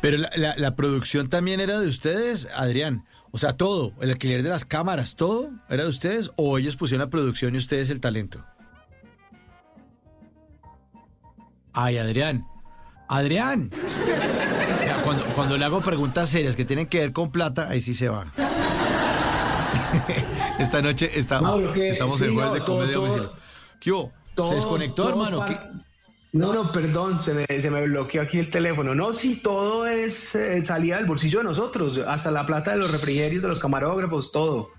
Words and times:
Pero 0.00 0.16
la, 0.18 0.30
la- 0.36 0.56
la 0.56 0.76
producción 0.76 1.28
también 1.28 1.60
era 1.60 1.78
de 1.78 1.86
ustedes, 1.86 2.48
Adrián. 2.56 3.04
O 3.32 3.38
sea, 3.38 3.52
todo, 3.52 3.92
el 4.00 4.10
alquiler 4.10 4.42
de 4.42 4.48
las 4.48 4.64
cámaras, 4.64 5.16
todo 5.16 5.50
era 5.68 5.82
de 5.82 5.88
ustedes 5.88 6.30
o 6.36 6.56
ellos 6.56 6.76
pusieron 6.76 7.04
la 7.06 7.10
producción 7.10 7.54
y 7.54 7.58
ustedes 7.58 7.90
el 7.90 8.00
talento. 8.00 8.44
Ay, 11.72 11.98
Adrián. 11.98 12.46
Adrián. 13.08 13.70
Ya, 14.86 15.02
cuando, 15.02 15.24
cuando 15.34 15.56
le 15.58 15.64
hago 15.64 15.80
preguntas 15.82 16.28
serias 16.28 16.54
que 16.56 16.64
tienen 16.64 16.86
que 16.86 16.98
ver 17.00 17.12
con 17.12 17.30
plata, 17.32 17.68
ahí 17.68 17.80
sí 17.80 17.94
se 17.94 18.08
va. 18.08 18.32
Esta 20.58 20.80
noche 20.82 21.10
que- 21.72 21.88
estamos 21.88 22.20
en 22.22 22.34
jueves 22.34 22.52
no, 22.52 22.58
de 22.58 22.64
comedia 22.64 22.94
todo-. 22.94 23.36
¿Qué 23.80 23.92
hubo? 23.92 24.12
Todo- 24.34 24.48
¿Se 24.48 24.54
desconectó, 24.54 25.08
hermano? 25.08 25.38
para- 25.40 25.52
¿Qué? 25.52 25.58
No, 26.34 26.52
no, 26.52 26.70
perdón, 26.72 27.20
se 27.20 27.32
me, 27.32 27.46
se 27.46 27.70
me 27.70 27.86
bloqueó 27.86 28.20
aquí 28.20 28.40
el 28.40 28.50
teléfono. 28.50 28.92
No, 28.92 29.12
sí, 29.12 29.40
todo 29.40 29.86
es 29.86 30.34
eh, 30.34 30.66
salida 30.66 30.96
del 30.96 31.06
bolsillo 31.06 31.38
de 31.38 31.44
nosotros, 31.44 31.98
hasta 31.98 32.32
la 32.32 32.44
plata 32.44 32.72
de 32.72 32.78
los 32.78 32.90
refrigerios, 32.90 33.40
de 33.40 33.46
los 33.46 33.60
camarógrafos, 33.60 34.32
todo. 34.32 34.72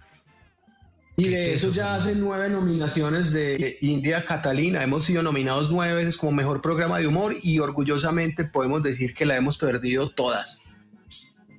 Y 1.15 1.30
de 1.30 1.53
eso 1.53 1.71
ya 1.71 1.95
hace 1.95 2.13
nueve 2.13 2.49
nominaciones 2.49 3.31
de 3.31 3.77
India 3.80 4.25
Catalina. 4.25 4.83
Hemos 4.83 5.05
sido 5.05 5.23
nominados 5.23 5.71
nueve 5.71 5.95
veces 5.95 6.17
como 6.17 6.33
mejor 6.33 6.61
programa 6.61 6.99
de 6.99 7.07
humor 7.07 7.38
y 7.41 7.59
orgullosamente 7.59 8.43
podemos 8.43 8.83
decir 8.83 9.13
que 9.13 9.25
la 9.25 9.37
hemos 9.37 9.58
perdido 9.58 10.09
todas. 10.09 10.67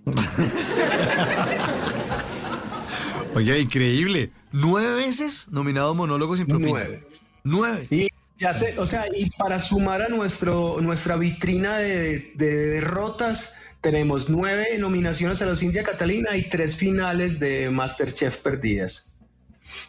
Oye, 3.35 3.61
increíble. 3.61 4.31
¿Nueve 4.53 4.95
veces 4.95 5.47
nominado 5.51 5.95
Monólogos 5.95 6.37
sin 6.37 6.47
propina? 6.47 6.73
Nueve. 6.73 7.07
Nueve. 7.45 7.87
Y 7.91 8.09
ya 8.39 8.59
te- 8.59 8.79
o 8.79 8.87
sea, 8.87 9.07
y 9.15 9.31
para 9.31 9.59
sumar 9.61 10.03
a 10.03 10.09
nuestro, 10.09 10.79
nuestra 10.81 11.17
vitrina 11.17 11.79
de, 11.79 12.33
de 12.35 12.57
derrotas, 12.69 13.63
tenemos 13.81 14.29
nueve 14.29 14.77
nominaciones 14.79 15.41
a 15.43 15.47
los 15.47 15.63
India 15.63 15.83
Catalina 15.85 16.37
y 16.37 16.49
tres 16.49 16.77
finales 16.77 17.39
de 17.41 17.71
Masterchef 17.71 18.39
perdidas. 18.39 19.17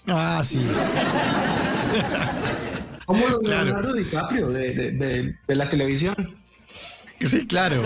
Ah, 0.07 0.41
sí. 0.43 0.65
Como 3.05 3.27
los 3.27 3.39
de 3.39 3.45
Claro. 3.45 3.65
Leonardo 3.65 3.93
DiCaprio 3.93 4.49
de, 4.49 4.73
de- 5.47 5.55
la 5.55 5.69
televisión. 5.69 6.15
Sí, 7.21 7.47
claro. 7.47 7.81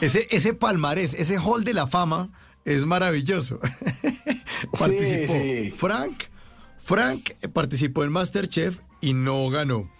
Ese, 0.00 0.28
ese 0.30 0.54
palmarés, 0.54 1.14
ese 1.14 1.38
hall 1.38 1.64
de 1.64 1.72
la 1.74 1.86
fama 1.86 2.30
es 2.64 2.84
maravilloso. 2.84 3.58
participó 4.78 5.32
sí. 5.32 5.70
Frank. 5.76 6.24
Frank 6.78 7.30
participó 7.54 8.04
en 8.04 8.12
Masterchef 8.12 8.78
y 9.04 9.14
no 9.14 9.48
ganó. 9.50 9.90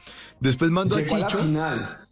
Después 0.41 0.71
mandó 0.71 0.97
Llegó 0.99 1.15
a 1.15 1.17
a 1.17 1.21
la 1.21 1.27
Chicho, 1.27 1.39
final. 1.43 2.09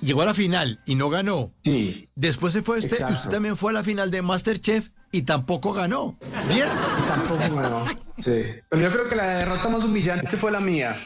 llegó 0.00 0.22
a 0.22 0.26
la 0.26 0.34
final 0.34 0.80
y 0.86 0.94
no 0.94 1.08
ganó. 1.10 1.52
Sí. 1.64 2.08
Después 2.14 2.52
se 2.52 2.62
fue 2.62 2.78
usted, 2.78 2.90
y 2.92 2.94
Exacto. 2.94 3.14
usted 3.14 3.30
también 3.30 3.56
fue 3.56 3.70
a 3.70 3.74
la 3.74 3.82
final 3.84 4.10
de 4.10 4.22
Masterchef 4.22 4.90
y 5.12 5.22
tampoco 5.22 5.72
ganó. 5.72 6.18
Bien. 6.48 6.68
Tampoco 7.06 7.56
ganó. 7.56 7.84
Sí. 8.18 8.42
Pero 8.68 8.82
yo 8.82 8.90
creo 8.90 9.08
que 9.08 9.14
la 9.14 9.26
derrota 9.36 9.68
más 9.68 9.84
humillante 9.84 10.36
fue 10.36 10.50
la 10.50 10.58
mía. 10.58 10.96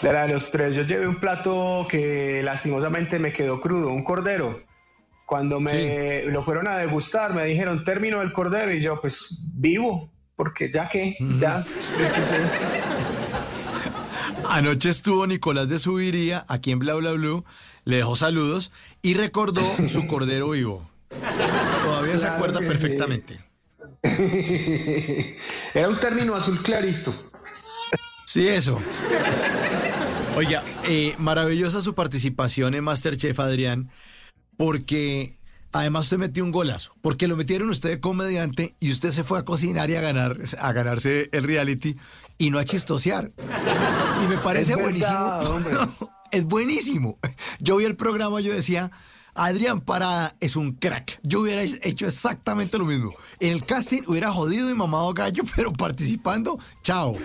De 0.00 0.10
la 0.12 0.26
de 0.26 0.32
los 0.32 0.50
tres. 0.50 0.74
Yo 0.74 0.82
llevé 0.84 1.06
un 1.06 1.16
plato 1.20 1.86
que 1.90 2.40
lastimosamente 2.42 3.18
me 3.18 3.30
quedó 3.32 3.60
crudo, 3.60 3.90
un 3.90 4.02
cordero. 4.02 4.62
Cuando 5.26 5.60
me 5.60 6.22
lo 6.24 6.42
fueron 6.42 6.66
a 6.66 6.78
degustar, 6.78 7.34
me 7.34 7.44
dijeron 7.44 7.84
término 7.84 8.20
del 8.20 8.32
cordero 8.32 8.72
y 8.72 8.80
yo, 8.80 8.98
pues 9.00 9.38
vivo, 9.54 10.10
porque 10.34 10.70
ya 10.72 10.88
que, 10.88 11.16
ya. 11.40 11.62
Sí, 11.62 12.04
sí, 12.06 12.20
sí. 12.26 12.36
Anoche 14.56 14.88
estuvo 14.88 15.26
Nicolás 15.26 15.68
de 15.68 15.78
Subiría 15.78 16.46
aquí 16.48 16.70
en 16.70 16.78
Bla 16.78 16.94
Bla 16.94 17.12
Blue, 17.12 17.44
le 17.84 17.96
dejó 17.96 18.16
saludos 18.16 18.72
y 19.02 19.12
recordó 19.12 19.60
su 19.86 20.06
cordero 20.06 20.48
vivo. 20.48 20.88
Todavía 21.84 22.16
se 22.16 22.26
acuerda 22.26 22.60
que 22.60 22.64
sí. 22.64 22.70
perfectamente. 22.70 23.44
Era 25.74 25.90
un 25.90 26.00
término 26.00 26.34
azul 26.34 26.62
clarito. 26.62 27.12
Sí, 28.24 28.48
eso. 28.48 28.80
Oiga, 30.36 30.64
eh, 30.84 31.14
maravillosa 31.18 31.82
su 31.82 31.94
participación 31.94 32.74
en 32.74 32.84
Masterchef, 32.84 33.38
Adrián, 33.38 33.90
porque 34.56 35.36
además 35.72 36.04
usted 36.06 36.18
metió 36.18 36.44
un 36.44 36.52
golazo, 36.52 36.92
porque 37.02 37.28
lo 37.28 37.36
metieron 37.36 37.68
usted 37.70 37.90
de 37.90 38.00
comediante 38.00 38.74
y 38.80 38.90
usted 38.90 39.10
se 39.12 39.24
fue 39.24 39.38
a 39.38 39.44
cocinar 39.44 39.90
y 39.90 39.96
a 39.96 40.00
ganar, 40.00 40.38
a 40.58 40.72
ganarse 40.72 41.28
el 41.32 41.44
reality 41.44 41.96
y 42.38 42.50
no 42.50 42.58
a 42.58 42.64
chistosear. 42.64 43.30
Y 44.24 44.28
me 44.28 44.38
parece 44.38 44.72
Es 44.72 44.78
buenísimo. 44.78 45.38
verdad, 45.38 45.88
es 46.30 46.44
buenísimo. 46.46 47.18
Yo 47.60 47.76
vi 47.76 47.84
el 47.84 47.96
programa, 47.96 48.40
yo 48.40 48.52
decía, 48.52 48.90
Adrián 49.36 49.80
Parada 49.80 50.34
es 50.40 50.56
un 50.56 50.72
crack. 50.72 51.20
Yo 51.22 51.40
hubiera 51.40 51.62
hecho 51.62 52.06
exactamente 52.06 52.78
lo 52.78 52.84
mismo. 52.84 53.12
En 53.40 53.52
el 53.52 53.64
casting 53.64 54.02
hubiera 54.06 54.32
jodido 54.32 54.70
y 54.70 54.74
mamado 54.74 55.12
gallo, 55.12 55.42
pero 55.56 55.72
participando, 55.72 56.58
chao. 56.82 57.16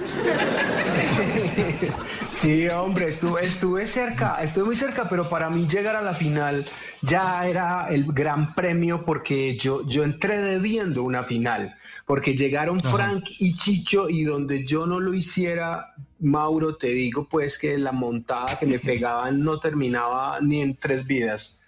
Sí, 2.23 2.67
hombre, 2.69 3.09
estuve, 3.09 3.45
estuve 3.45 3.87
cerca, 3.87 4.41
estuve 4.41 4.65
muy 4.65 4.75
cerca, 4.75 5.07
pero 5.09 5.29
para 5.29 5.49
mí 5.49 5.67
llegar 5.67 5.95
a 5.95 6.01
la 6.01 6.13
final 6.13 6.65
ya 7.01 7.47
era 7.47 7.87
el 7.89 8.05
gran 8.11 8.53
premio 8.53 9.03
porque 9.05 9.57
yo, 9.57 9.87
yo 9.87 10.03
entré 10.03 10.39
debiendo 10.41 11.03
una 11.03 11.23
final, 11.23 11.75
porque 12.05 12.35
llegaron 12.35 12.79
Frank 12.79 13.25
y 13.39 13.55
Chicho 13.55 14.09
y 14.09 14.23
donde 14.23 14.65
yo 14.65 14.85
no 14.85 14.99
lo 14.99 15.13
hiciera, 15.13 15.93
Mauro, 16.19 16.75
te 16.75 16.87
digo 16.87 17.27
pues 17.29 17.57
que 17.57 17.77
la 17.77 17.91
montada 17.91 18.57
que 18.59 18.65
me 18.65 18.79
pegaban 18.79 19.43
no 19.43 19.59
terminaba 19.59 20.39
ni 20.41 20.61
en 20.61 20.75
tres 20.75 21.07
vidas. 21.07 21.67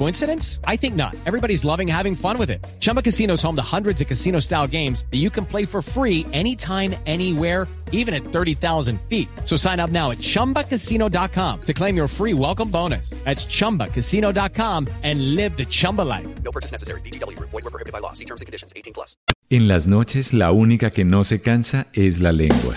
Coincidence? 0.00 0.60
I 0.64 0.76
think 0.76 0.94
not. 0.94 1.14
Everybody's 1.26 1.62
loving 1.62 1.86
having 1.86 2.14
fun 2.14 2.38
with 2.38 2.48
it. 2.48 2.66
Chumba 2.80 3.02
Casino 3.02 3.34
is 3.34 3.42
home 3.42 3.56
to 3.56 3.62
hundreds 3.76 4.00
of 4.00 4.06
casino 4.06 4.40
style 4.40 4.66
games 4.66 5.04
that 5.10 5.18
you 5.18 5.28
can 5.28 5.44
play 5.44 5.66
for 5.66 5.82
free 5.82 6.24
anytime, 6.32 6.94
anywhere 7.04 7.68
even 7.92 8.14
at 8.14 8.22
30,000 8.22 9.00
feet. 9.08 9.28
So 9.44 9.56
sign 9.56 9.78
up 9.78 9.90
now 9.90 10.10
at 10.10 10.18
ChumbaCasino.com 10.18 11.60
to 11.60 11.74
claim 11.74 11.96
your 11.96 12.08
free 12.08 12.34
welcome 12.34 12.70
bonus. 12.70 13.10
That's 13.24 13.46
ChumbaCasino.com 13.46 14.88
and 15.02 15.34
live 15.34 15.56
the 15.56 15.66
Chumba 15.66 16.02
life. 16.02 16.26
No 16.42 16.50
purchase 16.50 16.72
necessary. 16.72 17.00
VGW 17.02 17.36
Group. 17.36 17.50
Void 17.50 17.64
were 17.64 17.70
prohibited 17.70 17.92
by 17.92 18.00
law. 18.00 18.14
See 18.14 18.24
terms 18.24 18.40
and 18.40 18.46
conditions. 18.46 18.72
18 18.74 18.94
plus. 18.94 19.16
En 19.50 19.68
las 19.68 19.86
noches 19.86 20.32
la 20.32 20.52
única 20.52 20.90
que 20.90 21.04
no 21.04 21.24
se 21.24 21.42
cansa 21.42 21.88
es 21.92 22.20
la 22.20 22.32
lengua. 22.32 22.76